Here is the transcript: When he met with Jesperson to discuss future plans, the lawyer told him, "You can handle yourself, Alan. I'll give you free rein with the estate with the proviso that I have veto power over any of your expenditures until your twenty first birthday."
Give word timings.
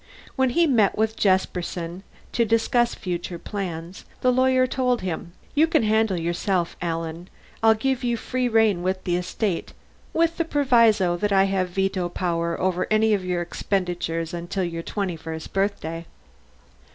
When 0.35 0.49
he 0.49 0.65
met 0.65 0.97
with 0.97 1.15
Jesperson 1.15 2.01
to 2.31 2.43
discuss 2.43 2.95
future 2.95 3.37
plans, 3.37 4.03
the 4.21 4.31
lawyer 4.33 4.65
told 4.65 5.01
him, 5.01 5.33
"You 5.53 5.67
can 5.67 5.83
handle 5.83 6.19
yourself, 6.19 6.75
Alan. 6.81 7.29
I'll 7.61 7.75
give 7.75 8.03
you 8.03 8.17
free 8.17 8.49
rein 8.49 8.81
with 8.81 9.03
the 9.03 9.15
estate 9.15 9.73
with 10.11 10.37
the 10.37 10.45
proviso 10.45 11.17
that 11.17 11.31
I 11.31 11.43
have 11.43 11.69
veto 11.69 12.09
power 12.09 12.59
over 12.59 12.87
any 12.89 13.13
of 13.13 13.23
your 13.23 13.43
expenditures 13.43 14.33
until 14.33 14.63
your 14.63 14.81
twenty 14.81 15.17
first 15.17 15.53
birthday." 15.53 16.07